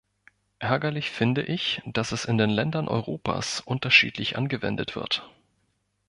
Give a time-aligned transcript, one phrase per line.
[0.57, 5.29] Ärgerlich finde ich, dass es in den Ländern Europas unterschiedlich angewendet wird.